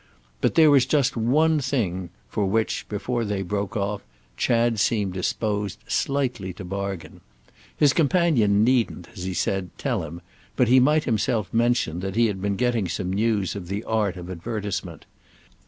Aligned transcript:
But 0.41 0.55
there 0.55 0.71
was 0.71 0.87
just 0.87 1.15
one 1.15 1.59
thing 1.59 2.09
for 2.27 2.47
which, 2.47 2.89
before 2.89 3.23
they 3.23 3.43
broke 3.43 3.77
off, 3.77 4.01
Chad 4.35 4.79
seemed 4.79 5.13
disposed 5.13 5.77
slightly 5.87 6.53
to 6.53 6.65
bargain. 6.65 7.21
His 7.77 7.93
companion 7.93 8.63
needn't, 8.63 9.09
as 9.15 9.25
he 9.25 9.35
said, 9.35 9.69
tell 9.77 10.01
him, 10.03 10.21
but 10.55 10.69
he 10.69 10.79
might 10.79 11.03
himself 11.03 11.53
mention 11.53 11.99
that 11.99 12.15
he 12.15 12.25
had 12.25 12.41
been 12.41 12.55
getting 12.55 12.87
some 12.87 13.13
news 13.13 13.55
of 13.55 13.67
the 13.67 13.83
art 13.83 14.17
of 14.17 14.27
advertisement. 14.31 15.05